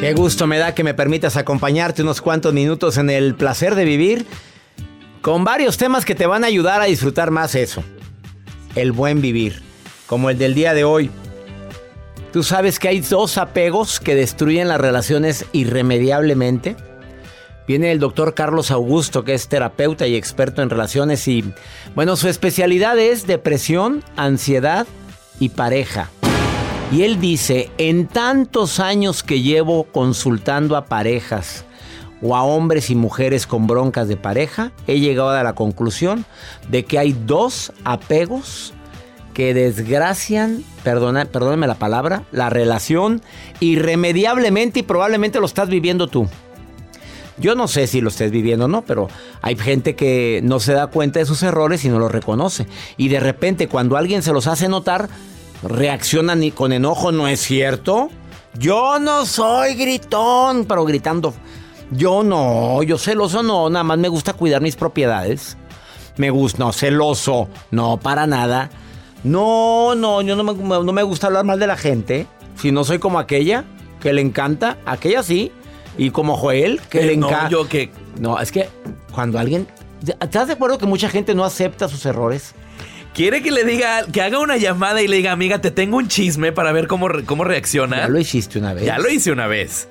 [0.00, 3.84] Qué gusto me da que me permitas acompañarte unos cuantos minutos en el placer de
[3.84, 4.24] vivir
[5.20, 7.84] con varios temas que te van a ayudar a disfrutar más eso.
[8.74, 9.60] El buen vivir,
[10.06, 11.10] como el del día de hoy.
[12.32, 16.76] Tú sabes que hay dos apegos que destruyen las relaciones irremediablemente.
[17.68, 21.44] Viene el doctor Carlos Augusto, que es terapeuta y experto en relaciones y,
[21.94, 24.86] bueno, su especialidad es depresión, ansiedad
[25.40, 26.08] y pareja.
[26.92, 31.64] Y él dice, en tantos años que llevo consultando a parejas
[32.20, 36.24] o a hombres y mujeres con broncas de pareja, he llegado a la conclusión
[36.68, 38.74] de que hay dos apegos
[39.34, 43.22] que desgracian, perdona, perdóname la palabra, la relación
[43.60, 46.28] irremediablemente y probablemente lo estás viviendo tú.
[47.38, 49.08] Yo no sé si lo estés viviendo o no, pero
[49.42, 52.66] hay gente que no se da cuenta de sus errores y no los reconoce.
[52.96, 55.08] Y de repente cuando alguien se los hace notar,
[55.62, 58.10] reaccionan con enojo, ¿no es cierto?
[58.58, 61.34] Yo no soy gritón, pero gritando.
[61.92, 65.56] Yo no, yo celoso no, nada más me gusta cuidar mis propiedades.
[66.16, 68.70] Me gusta, no, celoso, no, para nada.
[69.24, 72.26] No, no, yo no me, no me gusta hablar mal de la gente.
[72.56, 73.64] Si no soy como aquella,
[74.00, 75.52] que le encanta, aquella sí.
[75.98, 77.48] Y como Joel, que Eh, le no, encanta.
[77.50, 78.68] yo que- No, es que
[79.12, 79.66] cuando alguien.
[80.20, 82.54] ¿Estás de acuerdo que mucha gente no acepta sus errores?
[83.14, 86.08] Quiere que le diga, que haga una llamada y le diga, amiga, te tengo un
[86.08, 87.98] chisme para ver cómo, cómo reacciona.
[87.98, 88.84] Ya lo hiciste una vez.
[88.84, 89.88] Ya lo hice una vez.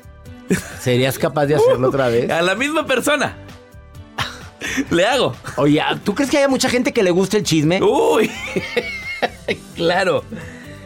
[0.82, 2.30] ¿Serías capaz de hacerlo otra vez?
[2.32, 3.38] A la misma persona.
[4.90, 5.36] Le hago.
[5.58, 7.82] Oye, ¿tú crees que haya mucha gente que le guste el chisme?
[7.84, 8.32] Uy.
[9.76, 10.24] claro.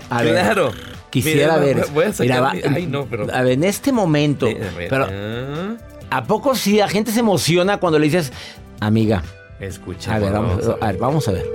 [0.10, 0.74] A ver, claro.
[1.10, 1.88] Quisiera Mira, ver.
[1.94, 3.28] Voy a sacar Mira, va- mi- Ay, no, pero.
[3.34, 4.48] A ver, en este momento.
[4.48, 5.76] A ver, pero, ah,
[6.10, 8.32] ¿a poco sí la gente se emociona cuando le dices,
[8.80, 9.24] amiga?
[9.60, 10.16] Escucha.
[10.16, 11.46] A ver, vamos vamos, a ver, vamos a ver.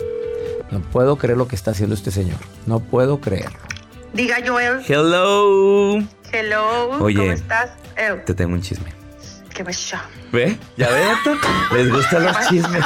[0.70, 2.38] No puedo creer lo que está haciendo este señor.
[2.66, 3.48] No puedo creer.
[4.12, 5.98] Diga Joel, Hello.
[6.32, 7.16] hello, Oye.
[7.16, 7.70] ¿cómo estás?
[7.96, 8.92] Eh, Te tengo un chisme.
[9.54, 9.96] ¿Qué pasó?
[10.32, 10.56] ¿Ve?
[10.76, 11.38] ¿Ya ve, doctor?
[11.76, 12.84] Les gustan los chismes.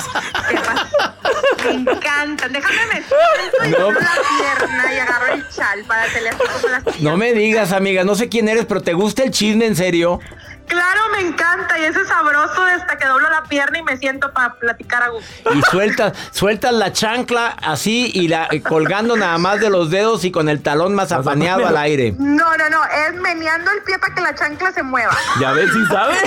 [0.49, 1.75] ¿Qué pasó?
[1.85, 2.53] Me encantan.
[2.53, 3.93] Déjame me siento y No.
[3.93, 6.19] la pierna y agarro el chal para así
[6.61, 7.01] como las tías.
[7.03, 10.19] No me digas, amiga, no sé quién eres, pero ¿te gusta el chisme en serio?
[10.67, 14.55] Claro, me encanta y ese sabroso hasta que doblo la pierna y me siento para
[14.55, 15.55] platicar a gusto.
[15.55, 20.25] Y sueltas, sueltas la chancla así y la y colgando nada más de los dedos
[20.25, 22.15] y con el talón más apaneado al aire.
[22.19, 25.17] No, no, no, es meneando el pie para que la chancla se mueva.
[25.41, 26.15] ¿Ya ves si sabe?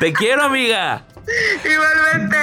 [0.00, 1.02] Te quiero, amiga.
[1.64, 2.38] Igualmente.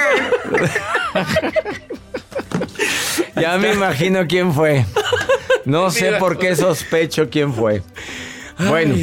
[3.34, 4.86] Ya me imagino quién fue.
[5.64, 7.82] No sé por qué sospecho quién fue.
[8.58, 8.94] Bueno,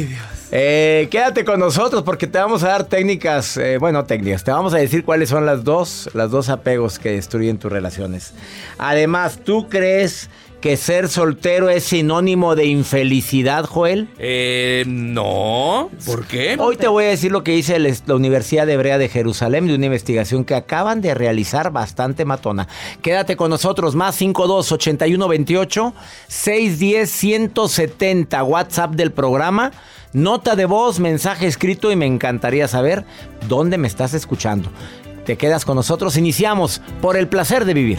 [0.56, 4.72] Eh, quédate con nosotros porque te vamos a dar técnicas, eh, bueno, técnicas, te vamos
[4.72, 8.34] a decir cuáles son las dos, las dos apegos que destruyen tus relaciones.
[8.78, 10.30] Además, ¿tú crees
[10.64, 14.08] que ser soltero es sinónimo de infelicidad, Joel?
[14.16, 15.90] Eh, no.
[16.06, 16.56] ¿Por qué?
[16.58, 19.84] Hoy te voy a decir lo que dice la Universidad Hebrea de Jerusalén de una
[19.84, 22.66] investigación que acaban de realizar bastante matona.
[23.02, 25.94] Quédate con nosotros, más 52 81 28
[26.28, 29.70] 610 170, WhatsApp del programa.
[30.14, 33.04] Nota de voz, mensaje escrito y me encantaría saber
[33.48, 34.70] dónde me estás escuchando.
[35.26, 37.98] Te quedas con nosotros, iniciamos por el placer de vivir.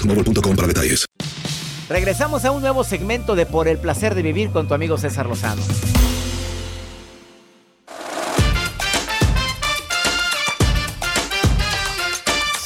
[0.01, 1.05] boostmobile.com para detalles.
[1.89, 5.25] Regresamos a un nuevo segmento de Por el placer de vivir con tu amigo César
[5.25, 5.61] Lozano.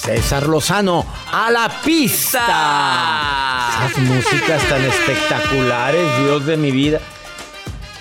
[0.03, 3.69] César Lozano, a la pista.
[3.87, 6.99] Esas músicas tan espectaculares, Dios de mi vida.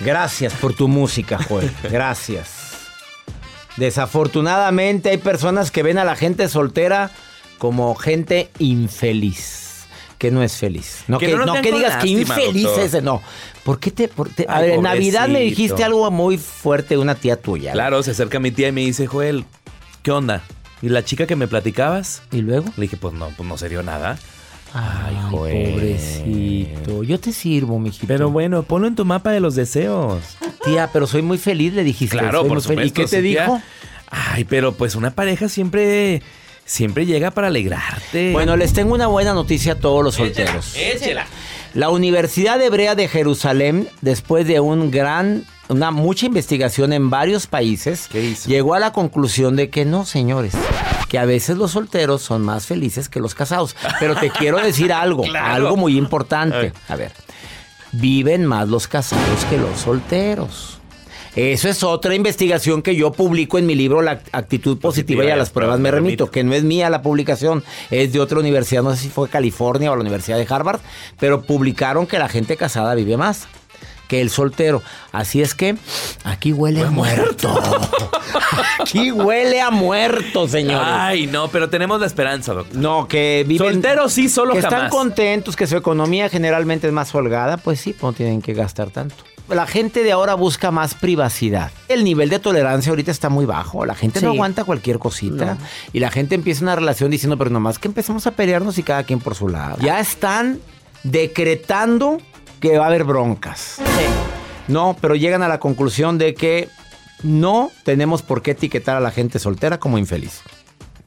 [0.01, 1.71] Gracias por tu música, Joel.
[1.89, 2.65] Gracias.
[3.77, 7.09] Desafortunadamente hay personas que ven a la gente soltera
[7.57, 9.63] como gente infeliz.
[10.17, 11.03] Que no es feliz.
[11.09, 12.83] No Que que, no que digas que infeliz doctor.
[12.85, 13.03] es.
[13.03, 13.21] No.
[13.63, 14.07] ¿Por qué te.?
[14.07, 17.35] por te- a Ay, ver, en Navidad me dijiste algo muy fuerte de una tía
[17.35, 17.73] tuya.
[17.73, 19.43] Claro, se acerca mi tía y me dice, Joel,
[20.03, 20.41] ¿qué onda?
[20.81, 22.21] ¿Y la chica que me platicabas?
[22.31, 22.65] ¿Y luego?
[22.77, 24.17] Le dije, pues no, pues no se dio nada.
[24.73, 25.71] Ay, Joel.
[25.73, 27.03] pobrecito.
[27.03, 28.07] Yo te sirvo, mijito.
[28.07, 30.21] Pero bueno, ponlo en tu mapa de los deseos.
[30.63, 32.17] Tía, pero soy muy feliz, le dijiste.
[32.17, 32.83] Claro, soy por supuesto.
[32.85, 33.43] ¿Y qué te sí, tía.
[33.43, 33.61] dijo?
[34.09, 36.21] Ay, pero pues una pareja siempre,
[36.65, 38.31] siempre llega para alegrarte.
[38.33, 40.75] Bueno, les tengo una buena noticia a todos los solteros.
[40.75, 41.27] échela.
[41.73, 48.07] La Universidad Hebrea de Jerusalén, después de un gran, una mucha investigación en varios países,
[48.09, 48.49] ¿Qué hizo?
[48.49, 50.53] llegó a la conclusión de que no, señores,
[51.09, 53.75] que a veces los solteros son más felices que los casados.
[53.99, 55.53] Pero te quiero decir algo, Claro.
[55.53, 56.71] algo muy importante.
[56.87, 57.11] A ver,
[57.91, 60.79] viven más los casados que los solteros.
[61.35, 65.35] Eso es otra investigación que yo publico en mi libro La actitud positiva y a
[65.35, 67.61] las pruebas me remito, que no es mía la publicación,
[67.91, 70.79] es de otra universidad, no sé si fue California o la Universidad de Harvard,
[71.19, 73.47] pero publicaron que la gente casada vive más
[74.07, 74.81] que el soltero.
[75.11, 75.75] Así es que
[76.23, 77.59] aquí huele a muerto.
[78.79, 80.87] aquí huele a muerto, señores.
[80.89, 82.77] Ay, no, pero tenemos la esperanza, doctor.
[82.77, 83.73] No, que viven.
[83.73, 87.95] Solteros sí, solo que están contentos, que su economía generalmente es más holgada, pues sí,
[88.01, 89.15] no tienen que gastar tanto.
[89.47, 91.71] La gente de ahora busca más privacidad.
[91.87, 93.85] El nivel de tolerancia ahorita está muy bajo.
[93.85, 95.57] La gente no aguanta cualquier cosita.
[95.93, 99.03] Y la gente empieza una relación diciendo, pero nomás que empezamos a pelearnos y cada
[99.03, 99.77] quien por su lado.
[99.81, 100.59] Ya están
[101.03, 102.17] decretando
[102.59, 103.77] que va a haber broncas.
[104.67, 106.69] No, pero llegan a la conclusión de que
[107.23, 110.41] no tenemos por qué etiquetar a la gente soltera como infeliz.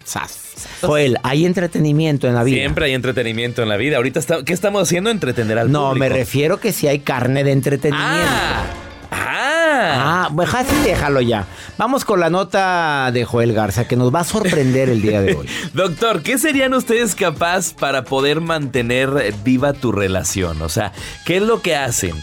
[0.04, 0.38] Sas.
[0.80, 2.56] Joel, hay entretenimiento en la vida.
[2.58, 3.96] Siempre hay entretenimiento en la vida.
[3.98, 5.10] Ahorita, está- ¿qué estamos haciendo?
[5.10, 5.98] Entretener al No, público.
[6.00, 8.26] me refiero que si hay carne de entretenimiento.
[8.30, 8.64] Ah,
[9.10, 9.47] ah.
[9.80, 11.46] Ah, pues así déjalo ya.
[11.76, 15.34] Vamos con la nota de Joel Garza que nos va a sorprender el día de
[15.34, 15.46] hoy.
[15.74, 20.62] Doctor, ¿qué serían ustedes capaz para poder mantener viva tu relación?
[20.62, 20.92] O sea,
[21.24, 22.14] ¿qué es lo que hacen?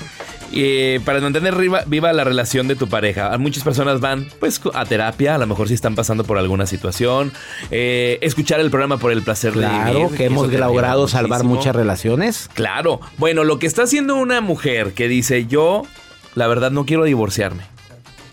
[0.52, 3.38] eh, para mantener viva, viva la relación de tu pareja.
[3.38, 7.34] Muchas personas van pues a terapia, a lo mejor si están pasando por alguna situación,
[7.72, 10.18] eh, escuchar el programa por el placer de Claro vivir.
[10.18, 12.50] que hemos logrado salvar muchas relaciones.
[12.54, 13.02] Claro.
[13.18, 15.84] Bueno, lo que está haciendo una mujer que dice, yo,
[16.36, 17.64] la verdad, no quiero divorciarme.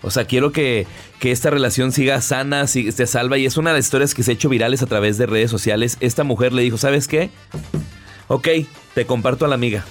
[0.01, 0.85] O sea, quiero que,
[1.19, 3.37] que esta relación siga sana, siga, esté salva.
[3.37, 5.49] Y es una de las historias que se ha hecho virales a través de redes
[5.49, 5.95] sociales.
[6.01, 7.29] Esta mujer le dijo, ¿sabes qué?
[8.27, 8.47] Ok,
[8.93, 9.85] te comparto a la amiga.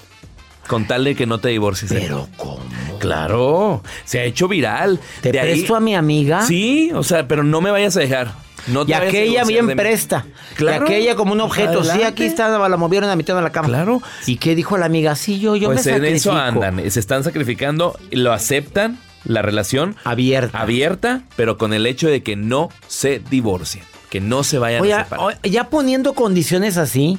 [0.69, 1.91] Con tal de que no te divorcies.
[1.93, 1.99] mí".
[2.01, 2.61] Pero ¿cómo?
[3.01, 5.01] Claro, se ha hecho viral.
[5.23, 6.47] ¿Te De ahí- presto a mi amiga?
[6.47, 8.33] Sí, o sea, pero no me vayas a dejar.
[8.69, 10.25] No y aquella bien de presta.
[10.55, 10.85] Claro.
[10.85, 11.83] Y aquella como un objeto.
[11.83, 12.05] Sí, Adelante.
[12.07, 13.69] aquí está, la movieron a mitad de la cama.
[13.69, 14.01] Claro.
[14.27, 15.17] ¿Y qué dijo la amiga?
[15.17, 16.31] Sí, yo, yo pues me en sacrifico.
[16.31, 20.61] eso andan, se están sacrificando, lo aceptan, la relación Abierta.
[20.61, 24.95] abierta, pero con el hecho de que no se divorcien, que no se vayan Oye,
[24.95, 25.41] a separar.
[25.43, 27.19] ya poniendo condiciones así.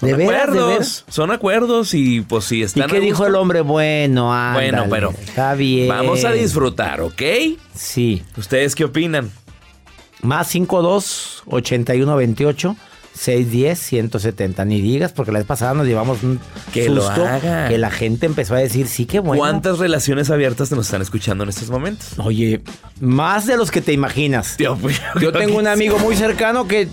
[0.00, 1.04] Son De de acuerdos, veras.
[1.08, 3.62] son acuerdos y pues si ¿Y están qué a dijo el hombre?
[3.62, 5.88] Bueno, ándale, Bueno, pero Está bien.
[5.88, 7.22] Vamos a disfrutar, ¿ok?
[7.74, 8.22] Sí.
[8.36, 9.30] ¿Ustedes qué opinan?
[10.22, 12.76] Más 52 81 28
[13.14, 14.64] 610 170.
[14.66, 16.38] Ni digas, porque la vez pasada nos llevamos un
[16.72, 17.68] Que lo susto hagan.
[17.70, 19.40] que la gente empezó a decir, sí, qué bueno.
[19.40, 22.08] ¿Cuántas relaciones abiertas nos están escuchando en estos momentos?
[22.18, 22.60] Oye,
[23.00, 24.56] más de los que te imaginas.
[24.58, 24.76] Mío,
[25.20, 26.88] Yo tengo un amigo muy cercano que,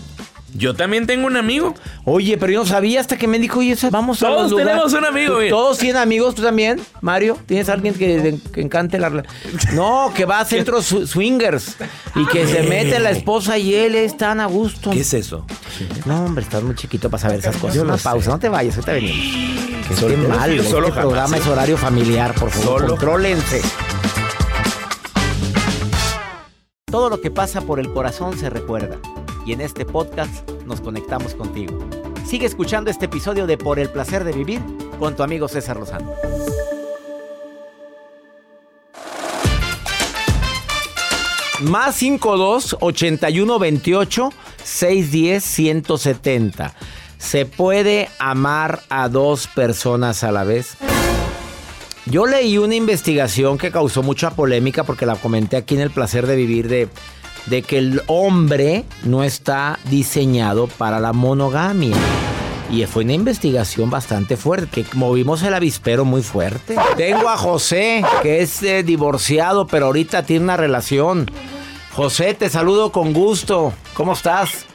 [0.56, 1.74] Yo también tengo un amigo.
[2.06, 4.72] oye, pero yo no sabía hasta que me dijo, oye, vamos a Todos los lugares".
[4.74, 5.50] tenemos un amigo, ¿Tú- oye.
[5.50, 7.38] Todos tienen amigos, tú también, Mario.
[7.46, 9.24] ¿Tienes alguien que, que encante la
[9.74, 11.76] No, que va a centros swingers
[12.16, 14.92] y que se mete la esposa y él es tan a gusto.
[14.92, 15.46] ¿Qué es eso?
[16.06, 17.76] No, hombre, estás muy chiquito para saber esas cosas.
[17.76, 19.88] Yo Una pausa, no te vayas, ahorita venimos.
[19.88, 23.62] Que Solo- esté mal, este solo programa es horario familiar, por favor, Solo- contrólense.
[26.86, 28.98] Todo lo que pasa por el corazón se recuerda.
[29.46, 31.78] Y en este podcast nos conectamos contigo.
[32.26, 34.62] Sigue escuchando este episodio de Por el placer de vivir
[35.00, 36.14] con tu amigo César Lozano.
[41.62, 44.34] Más 52 81 28
[44.64, 46.74] 610 170.
[47.18, 50.78] ¿Se puede amar a dos personas a la vez?
[52.06, 56.28] Yo leí una investigación que causó mucha polémica porque la comenté aquí en El Placer
[56.28, 56.90] de Vivir de,
[57.48, 61.96] de que el hombre no está diseñado para la monogamia.
[62.70, 66.76] Y fue una investigación bastante fuerte, que movimos el avispero muy fuerte.
[66.98, 71.30] Tengo a José, que es eh, divorciado, pero ahorita tiene una relación.
[71.94, 73.74] José, te saludo con gusto.
[73.94, 74.66] ¿Cómo estás?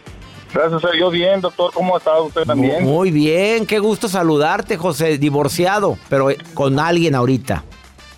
[0.54, 1.72] Gracias a Dios, bien, doctor.
[1.74, 2.84] ¿Cómo ha estado usted también?
[2.84, 5.18] Muy bien, qué gusto saludarte, José.
[5.18, 7.64] Divorciado, pero eh, con alguien ahorita.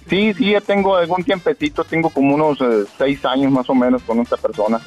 [0.08, 1.84] Sí, sí, ya tengo algún tiempecito.
[1.84, 4.80] Tengo como unos eh, seis años más o menos con esta persona.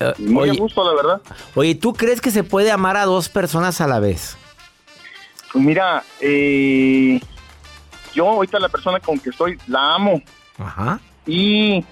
[0.00, 1.20] Eh, Muy oye, a gusto, la verdad.
[1.54, 4.36] oye, ¿tú crees que se puede amar a dos personas a la vez?
[5.52, 7.20] Pues mira, eh,
[8.14, 10.22] yo ahorita la persona con que estoy la amo.
[10.58, 11.00] Ajá.
[11.26, 11.84] Y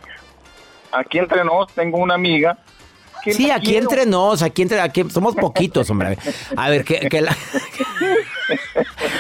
[0.92, 2.58] aquí entre nos tengo una amiga.
[3.32, 3.88] Sí, aquí quiero.
[3.90, 6.16] entre nos, aquí entre, aquí somos poquitos, hombre.
[6.56, 7.36] A ver, que, que la...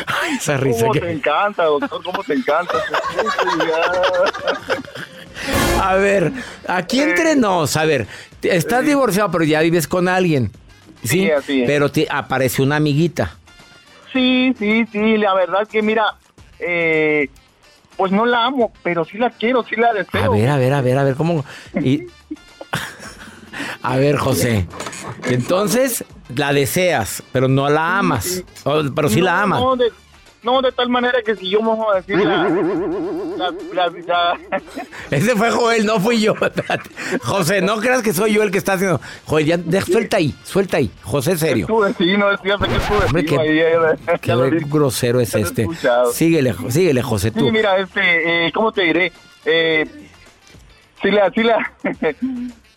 [0.06, 2.02] Ay, esa risa ¿Cómo que- te encanta, doctor?
[2.02, 2.74] ¿Cómo te encanta?
[5.82, 6.32] A ver,
[6.66, 8.06] aquí entre nos, a ver,
[8.42, 10.50] estás divorciado, pero ya vives con alguien.
[11.04, 11.66] Sí, Sí, así es.
[11.66, 13.36] pero te apareció una amiguita.
[14.12, 16.16] Sí, sí, sí, la verdad que mira,
[16.58, 17.28] eh,
[17.96, 20.24] pues no la amo, pero sí la quiero, sí la deseo.
[20.24, 21.44] A ver, a ver, a ver, a ver, ¿cómo?
[21.80, 22.06] Y...
[23.82, 24.66] A ver, José.
[25.24, 28.42] Entonces, la deseas, pero no la amas.
[28.64, 29.60] O- pero sí No, la amas.
[29.60, 29.92] No de,
[30.42, 34.38] no, de tal manera que si yo vamos a decir la, la- la- la-
[35.10, 36.34] Ese fue Joel, no fui yo.
[37.22, 39.00] José, no creas que soy yo el que está haciendo.
[39.24, 40.90] Joel, ya, de- suelta ahí, suelta ahí.
[41.02, 41.66] José, serio.
[41.68, 45.62] Hombre, qué- ahí, eh, Qué lo grosero es este.
[45.62, 46.12] escuchado.
[46.12, 47.40] Síguele, síguele, José, tú.
[47.46, 49.12] Sí, mira, este, eh, ¿cómo te diré?
[49.44, 49.86] Eh,
[51.02, 51.72] sí la, sí la,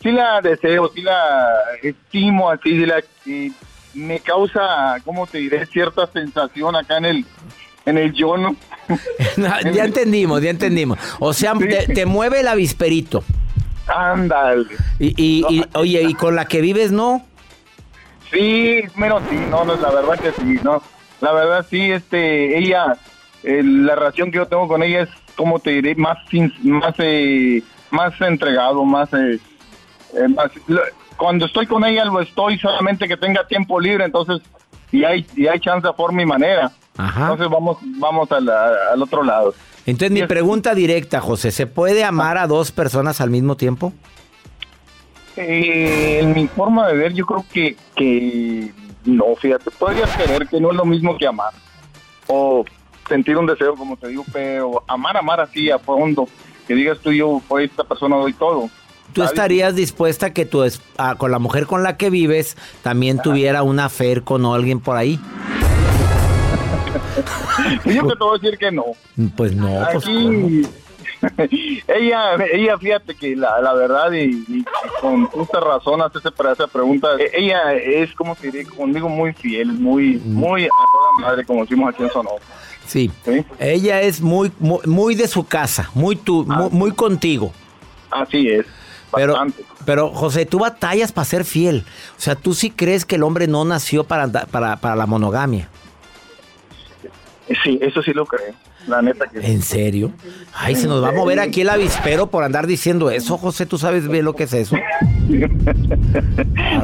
[0.02, 1.48] sí la deseo, sí la
[1.82, 3.02] estimo así, sí la,
[3.94, 5.66] me causa, ¿cómo te diré?
[5.66, 7.24] Cierta sensación acá en el,
[7.86, 8.56] en el yo, ¿no?
[9.36, 10.98] ya entendimos, ya entendimos.
[11.20, 11.68] O sea, Sí.
[11.68, 13.22] te, te mueve el avisperito.
[13.86, 14.64] Ándale.
[14.98, 17.24] Y, y- y- oye, y con la que vives, no.
[18.30, 20.82] Sí, menos sí, no, no, la verdad que sí, no.
[21.20, 22.96] La verdad sí, este, ella,
[23.42, 26.16] eh, la relación que yo tengo con ella es, como te diré, más,
[26.62, 29.38] más, eh, más entregado, más, eh,
[30.14, 30.82] eh, más- lo-
[31.16, 34.40] cuando estoy con ella lo estoy solamente que tenga tiempo libre, entonces,
[34.90, 36.72] y hay, y hay chance por mi manera.
[36.96, 37.22] Ajá.
[37.22, 39.54] Entonces vamos, vamos al, al otro lado.
[39.86, 43.92] Entonces, mi pregunta directa, José, ¿se puede amar a dos personas al mismo tiempo?
[45.36, 48.70] Eh, en mi forma de ver, yo creo que, que
[49.04, 51.52] no, fíjate, podrías creer que no es lo mismo que amar.
[52.26, 52.64] O
[53.08, 56.28] sentir un deseo, como te digo, pero amar, amar así a fondo,
[56.68, 58.68] que digas tú, yo por esta persona doy todo.
[59.12, 62.56] ¿Tú estarías dispuesta a que tu es- a- con la mujer con la que vives
[62.82, 65.18] también tuviera una affair con alguien por ahí?
[67.84, 68.84] Yo te a decir que no.
[69.36, 70.04] Pues no, pues.
[70.06, 70.62] Aquí,
[71.88, 74.64] ella, ella, fíjate que la, la verdad, y, y
[75.00, 79.72] con justa razón hace esa, pregunta, e- ella es, como te diré, conmigo muy fiel,
[79.72, 80.34] muy, Mm.
[80.34, 82.42] muy a toda madre, como decimos aquí en Sonora.
[82.86, 83.10] Sí.
[83.24, 83.44] ¿sí?
[83.60, 87.52] Ella es muy, muy, muy de su casa, muy tú, muy, muy contigo.
[88.10, 88.66] Así es.
[89.14, 89.64] Pero, bastante.
[89.84, 91.84] pero José, tú batallas para ser fiel.
[92.16, 95.68] O sea, tú sí crees que el hombre no nació para, para, para la monogamia.
[97.64, 98.54] Sí, eso sí lo creo.
[98.86, 99.38] La neta que.
[99.40, 100.10] ¿En serio?
[100.54, 103.66] Ay, se nos va a mover aquí el avispero por andar diciendo eso, José.
[103.66, 104.76] ¿Tú sabes bien lo que es eso?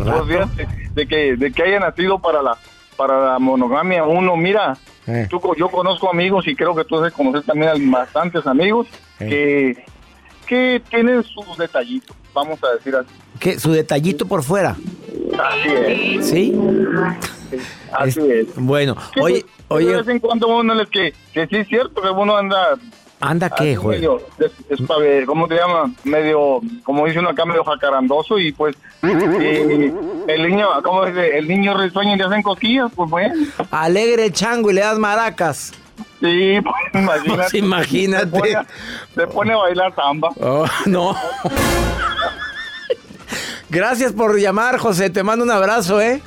[0.04, 2.56] Pues de que, de que haya nacido para la
[2.96, 5.26] para la monogamia uno, mira, Eh.
[5.30, 8.86] tú, yo conozco amigos y creo que tú debes conocer también a bastantes amigos
[9.20, 9.28] Eh.
[9.28, 9.84] que,
[10.48, 13.08] que tienen sus detallitos, vamos a decir así.
[13.38, 13.58] ¿Qué?
[13.58, 14.76] ¿Su detallito por fuera?
[15.38, 16.54] Así es, ¿Sí?
[17.92, 18.54] así Es- es.
[18.56, 22.00] Bueno, Que oye, que oye, De vez en cuando uno que, que sí es cierto
[22.02, 22.76] que uno anda
[23.20, 25.92] ¿anda qué, medio, des- despabe- ¿cómo te llama?
[26.04, 29.92] Medio, como dice uno acá, medio jacarandoso y pues eh,
[30.28, 31.36] el niño, ¿cómo dice?
[31.38, 33.34] El niño risueño y le hacen cosquillas, pues bueno.
[33.70, 35.72] Alegre el chango y le das maracas.
[36.20, 37.36] Sí, pues imagínate.
[37.36, 38.24] Pues, imagínate.
[38.26, 38.66] Se pone, a-
[39.14, 40.30] se pone a bailar samba.
[40.40, 41.14] Oh, no.
[43.70, 45.10] Gracias por llamar, José.
[45.10, 46.22] Te mando un abrazo, ¿eh?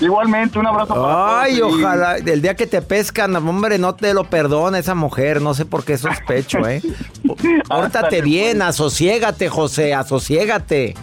[0.00, 2.16] Igualmente, un abrazo para Ay, todos ojalá.
[2.16, 5.40] El día que te pescan, hombre, no te lo perdona esa mujer.
[5.40, 6.82] No sé por qué sospecho, ¿eh?
[7.68, 8.68] Pórtate bien, pues.
[8.70, 10.94] asociégate, José, asociégate.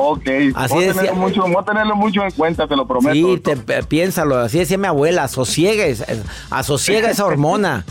[0.00, 2.86] Ok, Así voy, a decía- tenerlo mucho, voy a tenerlo mucho en cuenta, te lo
[2.86, 3.12] prometo.
[3.14, 4.36] Sí, te, piénsalo.
[4.38, 7.84] Así decía mi abuela, asosiegues, eh, asosiega esa hormona.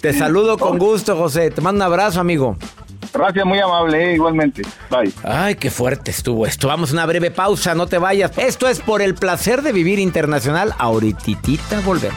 [0.00, 1.50] Te saludo con gusto, José.
[1.50, 2.56] Te mando un abrazo, amigo.
[3.12, 4.62] Gracias, muy amable, eh, igualmente.
[4.90, 5.12] Bye.
[5.22, 6.68] Ay, qué fuerte estuvo esto.
[6.68, 8.32] Vamos a una breve pausa, no te vayas.
[8.38, 10.74] Esto es por el placer de vivir internacional.
[10.78, 12.16] Ahorititita volvemos.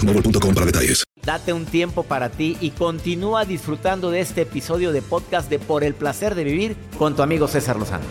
[0.00, 1.04] boostmobile.com para detalles.
[1.24, 5.84] Date un tiempo para ti y continúa disfrutando de este episodio de podcast de Por
[5.84, 8.04] el placer de vivir con tu amigo César Lozano.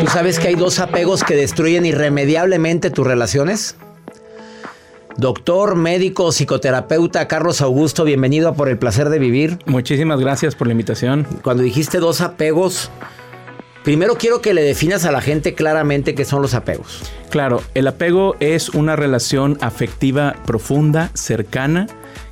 [0.00, 3.76] ¿Tú sabes que hay dos apegos que destruyen irremediablemente tus relaciones?
[5.16, 9.58] Doctor, médico, psicoterapeuta Carlos Augusto, bienvenido a Por el placer de vivir.
[9.64, 11.26] Muchísimas gracias por la invitación.
[11.42, 12.90] Cuando dijiste dos apegos,
[13.86, 17.04] primero quiero que le definas a la gente claramente qué son los apegos.
[17.30, 21.86] Claro, el apego es una relación afectiva profunda, cercana,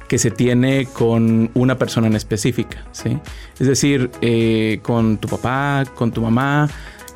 [0.08, 3.20] que se tiene con una persona en específica, ¿sí?
[3.60, 6.68] Es decir, eh, con tu papá, con tu mamá,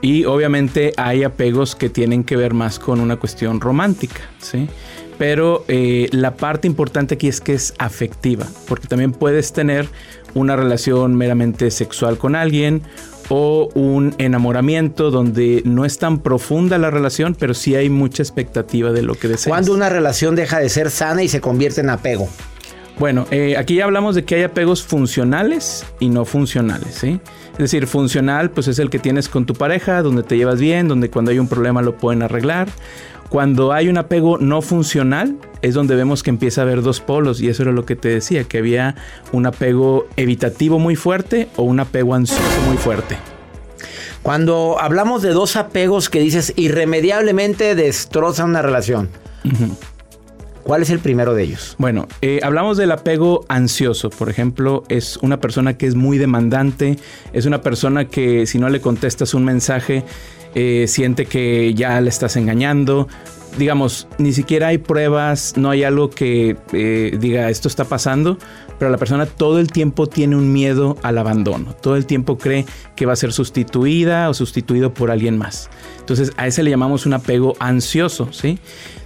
[0.02, 4.68] y obviamente hay apegos que tienen que ver más con una cuestión romántica, ¿sí?
[5.18, 9.88] Pero eh, la parte importante aquí es que es afectiva, porque también puedes tener
[10.34, 12.82] una relación meramente sexual con alguien
[13.28, 18.92] o un enamoramiento donde no es tan profunda la relación, pero sí hay mucha expectativa
[18.92, 19.48] de lo que deseas.
[19.48, 22.28] Cuando una relación deja de ser sana y se convierte en apego.
[22.98, 27.20] Bueno, eh, aquí ya hablamos de que hay apegos funcionales y no funcionales, ¿sí?
[27.52, 30.88] Es decir, funcional pues es el que tienes con tu pareja, donde te llevas bien,
[30.88, 32.68] donde cuando hay un problema lo pueden arreglar.
[33.28, 37.40] Cuando hay un apego no funcional es donde vemos que empieza a haber dos polos
[37.40, 38.94] y eso era lo que te decía, que había
[39.32, 43.18] un apego evitativo muy fuerte o un apego ansioso muy fuerte.
[44.22, 49.10] Cuando hablamos de dos apegos que dices irremediablemente destrozan una relación.
[50.68, 51.76] ¿Cuál es el primero de ellos?
[51.78, 56.98] Bueno, eh, hablamos del apego ansioso, por ejemplo, es una persona que es muy demandante,
[57.32, 60.04] es una persona que si no le contestas un mensaje,
[60.60, 63.06] eh, siente que ya le estás engañando.
[63.58, 68.38] Digamos, ni siquiera hay pruebas, no hay algo que eh, diga esto está pasando,
[68.76, 72.66] pero la persona todo el tiempo tiene un miedo al abandono, todo el tiempo cree
[72.96, 75.70] que va a ser sustituida o sustituido por alguien más.
[76.00, 78.58] Entonces a ese le llamamos un apego ansioso, ¿sí?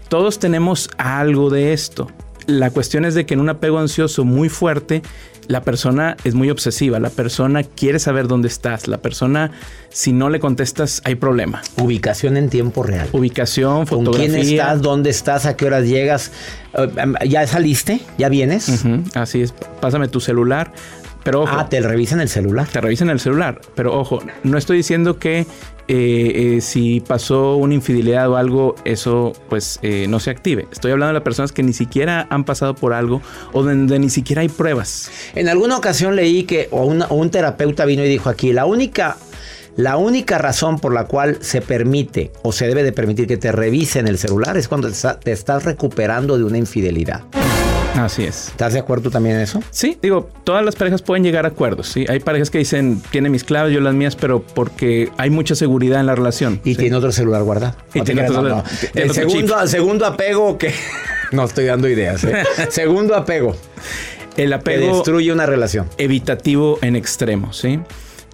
[0.08, 2.10] Todos tenemos algo de esto.
[2.46, 5.02] la cuestión es de que en un apego ansioso muy fuerte,
[5.52, 9.50] la persona es muy obsesiva, la persona quiere saber dónde estás, la persona
[9.90, 11.60] si no le contestas hay problema.
[11.76, 13.06] Ubicación en tiempo real.
[13.12, 14.30] Ubicación, ¿Con fotografía.
[14.30, 14.80] quién estás?
[14.80, 15.44] ¿Dónde estás?
[15.44, 16.32] ¿A qué horas llegas?
[16.72, 18.00] Eh, em, ¿Ya saliste?
[18.16, 18.82] ¿Ya vienes?
[19.12, 20.72] Así es, pásame tu celular.
[21.24, 22.66] Pero ojo, Ah, te revisan el celular.
[22.68, 23.60] te revisan el celular.
[23.74, 25.46] Pero ojo, no estoy diciendo que eh,
[26.56, 30.66] eh, si pasó una infidelidad o algo, eso pues eh, no se active.
[30.72, 33.20] Estoy hablando de las personas que ni siquiera han pasado por algo
[33.52, 35.10] o donde ni siquiera hay pruebas.
[35.34, 38.64] En alguna ocasión leí que o una- o un terapeuta vino y dijo aquí, la
[38.64, 39.16] única,
[39.76, 43.52] la única razón por la cual se permite o se debe de permitir que te
[43.52, 44.88] revisen el celular es cuando
[45.22, 47.22] te estás recuperando de una infidelidad.
[47.96, 48.48] Así es.
[48.48, 49.62] ¿Estás de acuerdo también en eso?
[49.70, 52.06] Sí, digo, todas las parejas pueden llegar a acuerdos, ¿sí?
[52.08, 56.00] Hay parejas que dicen, tiene mis claves, yo las mías, pero porque hay mucha seguridad
[56.00, 56.60] en la relación.
[56.64, 56.80] Y ¿sí?
[56.80, 57.76] tiene otro celular guardado.
[57.92, 58.64] Y No tiene otro- no, no.
[58.94, 59.66] El otro segundo, chip.
[59.68, 60.72] segundo apego que...
[61.32, 62.24] No estoy dando ideas.
[62.24, 62.42] ¿eh?
[62.70, 63.56] segundo apego
[64.36, 65.86] El que apego destruye una relación.
[65.98, 67.80] evitativo en extremo, ¿sí?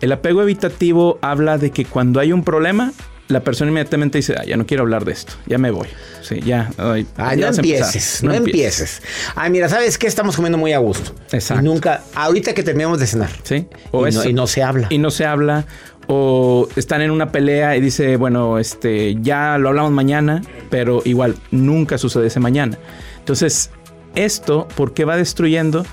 [0.00, 2.92] El apego evitativo habla de que cuando hay un problema,
[3.28, 5.88] la persona inmediatamente dice, "Ah, ya no quiero hablar de esto, ya me voy.
[6.22, 6.70] Sí, ya.
[6.78, 7.60] ay, ya no vas a empezar".
[7.60, 9.02] empieces, no, empieces.
[9.34, 10.06] Ay, mira, ¿sabes qué?
[10.06, 11.14] Estamos comiendo muy a gusto.
[11.32, 11.62] Exacto.
[11.62, 13.30] Y nunca, ahorita que terminamos de cenar.
[13.42, 13.66] Sí.
[13.92, 14.86] Y no- y no se habla.
[14.90, 15.64] Y no se habla.
[16.10, 21.34] O están en una pelea y dice, bueno, este, ya lo hablamos mañana, pero igual
[21.50, 22.78] nunca sucede ese mañana.
[23.18, 23.68] Entonces,
[24.14, 25.84] esto, ¿por qué va destruyendo?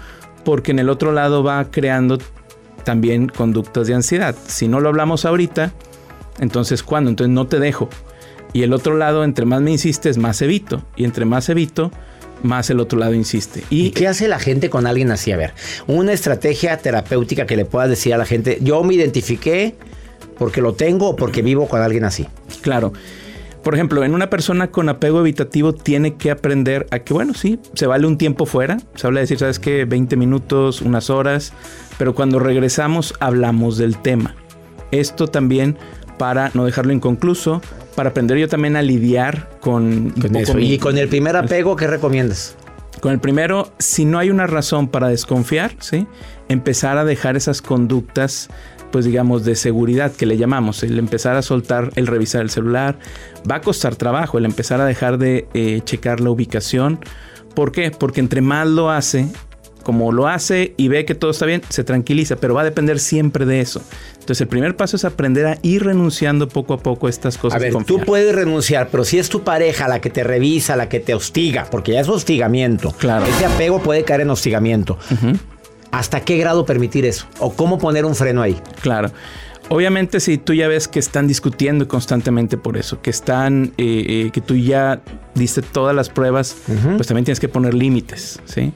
[0.45, 2.17] Porque en el otro lado va creando
[2.85, 4.35] también conductas de ansiedad.
[4.47, 5.73] Si no lo hablamos ahorita,
[6.39, 7.09] entonces ¿cuándo?
[7.09, 7.89] Entonces no te dejo.
[8.53, 10.81] Y el otro lado, entre más me insistes, más evito.
[10.95, 11.91] Y entre más evito,
[12.43, 13.63] más el otro lado insiste.
[13.69, 15.31] ¿Y Y qué hace la gente con alguien así?
[15.31, 15.53] A ver,
[15.87, 19.75] una estrategia terapéutica que le puedas decir a la gente, yo me identifiqué
[20.37, 22.27] porque lo tengo o porque vivo con alguien así.
[22.61, 22.93] Claro.
[23.63, 27.59] Por ejemplo, en una persona con apego evitativo tiene que aprender a que, bueno, sí,
[27.73, 28.77] se vale un tiempo fuera.
[28.93, 29.85] Se habla de decir, ¿sabes qué?
[29.85, 31.51] 20 minutos, unas horas.
[31.97, 34.35] Pero cuando regresamos hablamos del tema.
[34.91, 35.77] Esto también
[36.17, 37.61] para no dejarlo inconcluso,
[37.95, 40.53] para aprender yo también a lidiar con, eso.
[40.55, 42.55] mi- Y con el primer apego, ¿qué recomiendas?
[43.01, 46.07] con el primero, si no hay una razón para desconfiar, ¿sí?
[46.49, 48.49] Empezar a dejar esas conductas,
[48.91, 50.81] pues digamos, de seguridad que le llamamos.
[50.81, 52.97] El empezar a soltar, el revisar el celular.
[53.49, 56.99] Va a costar trabajo el empezar a dejar de eh, checar la ubicación.
[57.53, 57.91] ¿Por qué?
[57.91, 59.27] Porque entre más lo hace,
[59.85, 62.97] como lo hace y ve que todo está bien, se tranquiliza, pero va a depender
[62.97, 63.83] siempre de eso.
[64.13, 67.61] Entonces el primer paso es aprender a ir renunciando poco a poco a estas cosas.
[67.61, 70.75] A ver, y tú puedes renunciar, pero si es tu pareja la que te revisa,
[70.75, 72.93] la que te hostiga, porque ya es hostigamiento.
[72.97, 73.27] Claro.
[73.27, 74.97] Ese apego puede caer en hostigamiento.
[75.91, 77.27] ¿Hasta qué grado permitir eso?
[77.37, 78.59] ¿O cómo poner un freno ahí?
[78.81, 79.11] Claro.
[79.69, 84.31] Obviamente si tú ya ves que están discutiendo constantemente por eso, que están, eh, eh,
[84.33, 85.01] que tú ya
[85.35, 86.55] diste todas las pruebas,
[86.97, 88.73] pues también tienes que poner límites, ¿sí?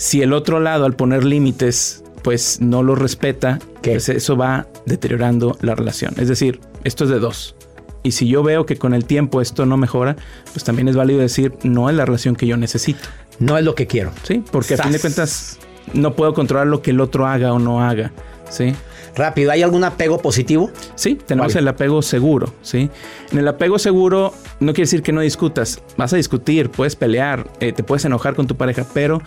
[0.00, 3.90] Si el otro lado al poner límites, pues no lo respeta, ¿Qué?
[3.90, 6.14] pues eso va deteriorando la relación.
[6.16, 7.54] Es decir, esto es de dos.
[8.02, 10.16] Y si yo veo que con el tiempo esto no mejora,
[10.54, 13.06] pues también es válido decir, no es la relación que yo necesito,
[13.40, 14.10] No es lo que quiero.
[14.22, 14.42] ¿sí?
[14.50, 15.02] Porque a fin de Sas.
[15.02, 15.58] cuentas
[15.92, 18.10] no puedo controlar lo que el otro haga o no haga,
[18.48, 18.72] ¿sí?
[19.16, 20.70] Rápido, ¿hay algún apego positivo?
[20.94, 22.88] Sí, tenemos el apego seguro, ¿sí?
[23.32, 25.82] En el apego seguro no quiere decir que no discutas.
[25.98, 29.20] Vas a discutir, puedes pelear, eh, te puedes enojar con tu pareja, pero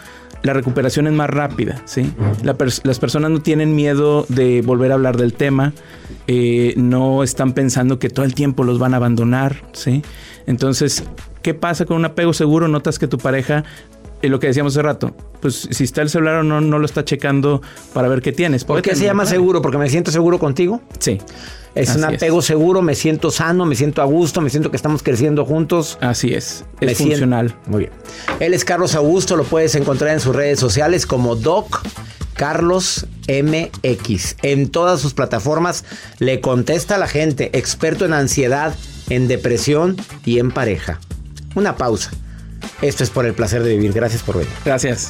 [0.43, 2.11] la recuperación es más rápida, ¿sí?
[2.43, 5.73] La pers- las personas no tienen miedo de volver a hablar del tema,
[6.27, 10.03] eh, no están pensando que todo el tiempo los van a abandonar, ¿sí?
[10.45, 11.03] Entonces,
[11.41, 12.67] ¿qué pasa con un apego seguro?
[12.67, 13.63] Notas que tu pareja...
[14.23, 16.85] eh, lo que decíamos hace rato, pues si está el celular o no, no lo
[16.85, 17.61] está checando
[17.93, 18.63] para ver qué tienes.
[18.65, 19.61] ¿Por qué se llama seguro?
[19.61, 20.81] ¿Porque me siento seguro contigo?
[20.99, 21.19] Sí.
[21.75, 25.01] Es un apego seguro, me siento sano, me siento a gusto, me siento que estamos
[25.01, 25.97] creciendo juntos.
[26.01, 26.63] Así es.
[26.81, 27.55] Me Es siento- funcional.
[27.65, 27.91] Muy bien.
[28.39, 31.81] Él es Carlos Augusto, lo puedes encontrar en sus redes sociales como Doc
[32.35, 34.35] Carlos MX.
[34.43, 35.83] En todas sus plataformas
[36.19, 38.75] le contesta a la gente, experto en ansiedad,
[39.09, 40.99] en depresión y en pareja.
[41.55, 42.11] Una pausa.
[42.83, 43.93] Esto es por el placer de vivir.
[43.93, 44.51] Gracias por venir.
[44.65, 45.09] Gracias.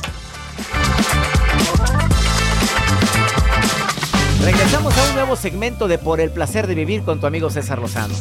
[4.44, 7.80] Regresamos a un nuevo segmento de Por el placer de vivir con tu amigo César
[7.80, 8.14] Lozano.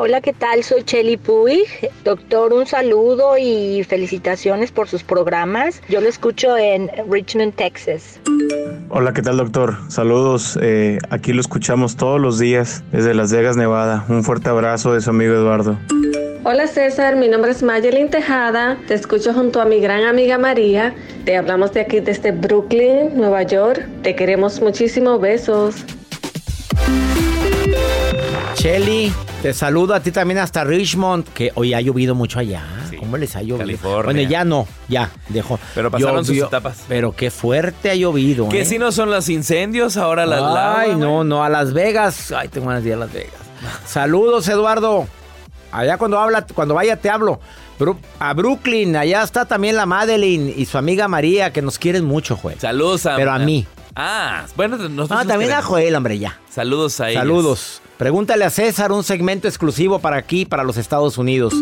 [0.00, 0.62] Hola, ¿qué tal?
[0.62, 1.66] Soy Chelly Puig.
[2.04, 5.82] Doctor, un saludo y felicitaciones por sus programas.
[5.88, 8.20] Yo lo escucho en Richmond, Texas.
[8.90, 9.76] Hola, ¿qué tal doctor?
[9.88, 14.04] Saludos, eh, aquí lo escuchamos todos los días desde Las Vegas, Nevada.
[14.08, 15.76] Un fuerte abrazo de su amigo Eduardo.
[16.44, 20.94] Hola César, mi nombre es Mayelin Tejada, te escucho junto a mi gran amiga María,
[21.24, 25.74] te hablamos de aquí desde Brooklyn, Nueva York, te queremos muchísimo, besos.
[28.54, 32.64] Shelly, Te saludo a ti también hasta Richmond, que hoy ha llovido mucho allá.
[32.98, 33.58] ¿Cómo les ha llovido?
[33.58, 34.02] California.
[34.02, 35.60] Bueno, ya no, ya, dejó.
[35.76, 36.84] Pero pasaron sus etapas.
[36.88, 38.48] Pero qué fuerte ha llovido.
[38.48, 38.64] Que ¿eh?
[38.64, 42.32] si no son los incendios, ahora las Ay, lava, no, no, a Las Vegas.
[42.32, 43.32] Ay, tengo ganas de ir a Las Vegas.
[43.86, 45.06] Saludos, Eduardo.
[45.70, 47.40] Allá cuando habla, cuando vaya te hablo.
[48.18, 52.36] A Brooklyn, allá está también la Madeline y su amiga María, que nos quieren mucho,
[52.36, 52.58] Joel.
[52.58, 53.14] Saludos a...
[53.14, 53.68] Pero a mí.
[54.00, 55.10] Ah, bueno, nosotros...
[55.10, 55.60] Ah, nos también a.
[55.60, 56.38] Joel, hombre, ya.
[56.48, 57.20] Saludos a ellos.
[57.20, 57.82] Saludos.
[57.96, 61.52] Pregúntale a César un segmento exclusivo para aquí, para los Estados Unidos.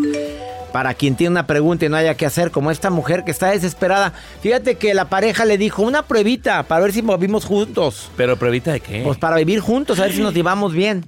[0.71, 3.49] Para quien tiene una pregunta y no haya qué hacer, como esta mujer que está
[3.49, 4.13] desesperada.
[4.41, 8.11] Fíjate que la pareja le dijo una pruebita para ver si vivimos juntos.
[8.15, 9.01] ¿Pero pruebita de qué?
[9.03, 11.07] Pues para vivir juntos, a ver si nos llevamos bien.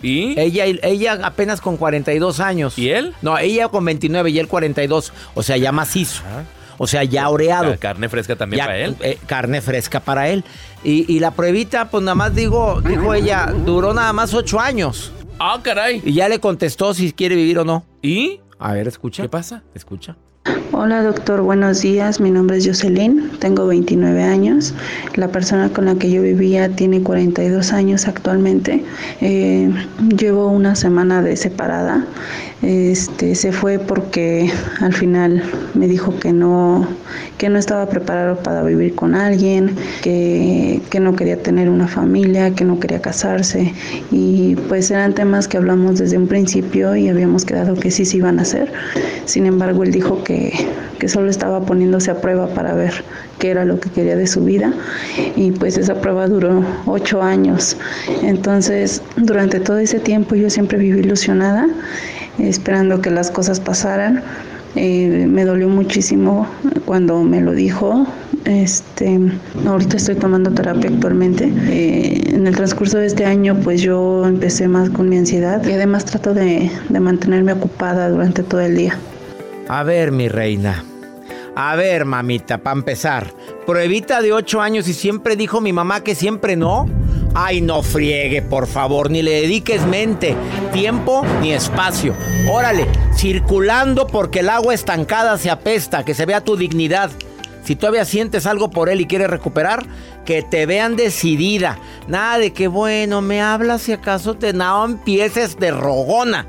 [0.00, 0.38] ¿Y?
[0.38, 2.78] Ella, ella apenas con 42 años.
[2.78, 3.14] ¿Y él?
[3.20, 5.12] No, ella con 29 y él 42.
[5.34, 6.22] O sea, ya macizo.
[6.78, 7.70] O sea, ya oreado.
[7.72, 8.96] Ca- Carne fresca también Ya, para él.
[9.00, 10.44] eh, carne fresca para él.
[10.84, 15.12] Y, y la pruebita, pues nada más digo, dijo ella, duró nada más ocho años.
[15.38, 16.02] Ah, caray.
[16.04, 17.84] Y ya le contestó si quiere vivir o no.
[18.02, 18.40] ¿Y?
[18.58, 19.22] A ver, escucha.
[19.22, 19.62] ¿Qué pasa?
[19.74, 20.16] Escucha.
[20.72, 22.18] Hola doctor, buenos días.
[22.18, 24.74] Mi nombre es Jocelyn, tengo 29 años.
[25.14, 28.82] La persona con la que yo vivía tiene 42 años actualmente.
[29.20, 29.70] Eh,
[30.16, 32.06] llevo una semana de separada.
[32.62, 35.42] Este, se fue porque al final
[35.74, 36.86] me dijo que no,
[37.36, 42.54] que no estaba preparado para vivir con alguien, que, que no quería tener una familia,
[42.54, 43.74] que no quería casarse.
[44.12, 48.18] Y pues eran temas que hablamos desde un principio y habíamos quedado que sí se
[48.18, 48.72] iban a hacer.
[49.24, 50.52] Sin embargo, él dijo que,
[51.00, 53.04] que solo estaba poniéndose a prueba para ver
[53.42, 54.72] qué era lo que quería de su vida.
[55.34, 57.76] Y pues esa prueba duró ocho años.
[58.22, 61.66] Entonces, durante todo ese tiempo yo siempre viví ilusionada,
[62.38, 64.22] esperando que las cosas pasaran.
[64.76, 66.46] Eh, me dolió muchísimo
[66.84, 68.06] cuando me lo dijo.
[68.44, 69.18] Este,
[69.66, 71.52] ahorita estoy tomando terapia actualmente.
[71.68, 75.72] Eh, en el transcurso de este año, pues yo empecé más con mi ansiedad y
[75.72, 78.96] además trato de, de mantenerme ocupada durante todo el día.
[79.68, 80.84] A ver, mi reina.
[81.54, 83.32] A ver, mamita, para empezar.
[83.66, 86.88] Pruebita de ocho años y siempre dijo mi mamá que siempre no.
[87.34, 90.34] Ay, no friegue, por favor, ni le dediques mente,
[90.72, 92.14] tiempo ni espacio.
[92.50, 97.10] Órale, circulando porque el agua estancada se apesta, que se vea tu dignidad.
[97.64, 99.84] Si todavía sientes algo por él y quieres recuperar,
[100.24, 101.78] que te vean decidida.
[102.08, 106.48] Nada de que, bueno, me hablas si acaso te no empieces de rogona.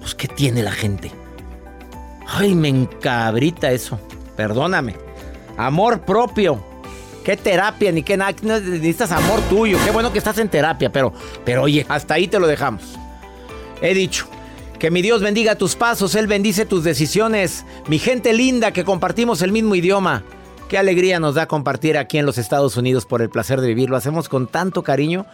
[0.00, 1.12] Pues, ¿qué tiene la gente?
[2.28, 3.98] Ay, me encabrita eso.
[4.36, 4.96] Perdóname.
[5.56, 6.62] Amor propio.
[7.24, 8.32] Qué terapia, ni qué nada.
[8.42, 9.78] Necesitas amor tuyo.
[9.84, 11.12] Qué bueno que estás en terapia, pero,
[11.44, 12.82] pero oye, hasta ahí te lo dejamos.
[13.80, 14.26] He dicho.
[14.78, 17.64] Que mi Dios bendiga tus pasos, Él bendice tus decisiones.
[17.88, 20.24] Mi gente linda que compartimos el mismo idioma.
[20.68, 23.88] Qué alegría nos da compartir aquí en los Estados Unidos por el placer de vivir.
[23.88, 25.24] Lo hacemos con tanto cariño.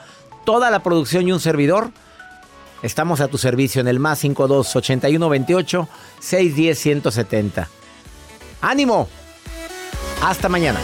[0.44, 1.90] Toda la producción y un servidor.
[2.82, 5.88] Estamos a tu servicio en el más 52 81 28
[6.20, 7.68] 610 170.
[8.60, 9.08] ¡Ánimo!
[10.22, 10.80] Hasta mañana.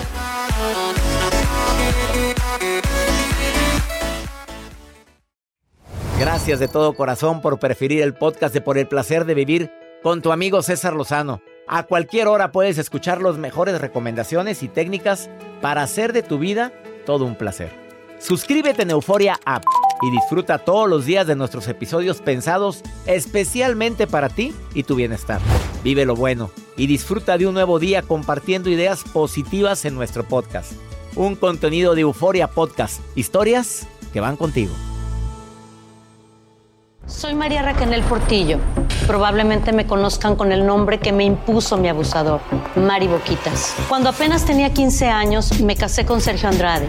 [6.19, 9.71] Gracias de todo corazón por preferir el podcast de Por el placer de vivir
[10.03, 11.43] con tu amigo César Lozano.
[11.69, 15.29] A cualquier hora puedes escuchar las mejores recomendaciones y técnicas
[15.61, 16.73] para hacer de tu vida
[17.05, 17.71] todo un placer.
[18.19, 19.65] Suscríbete en Euforia App
[20.03, 25.41] y disfruta todos los días de nuestros episodios pensados especialmente para ti y tu bienestar.
[25.83, 30.73] Vive lo bueno y disfruta de un nuevo día compartiendo ideas positivas en nuestro podcast.
[31.15, 34.73] Un contenido de Euforia Podcast, historias que van contigo.
[37.07, 38.59] Soy María Raquel Portillo.
[39.07, 42.41] Probablemente me conozcan con el nombre que me impuso mi abusador,
[42.75, 43.77] Mari Boquitas.
[43.89, 46.89] Cuando apenas tenía 15 años, me casé con Sergio Andrade,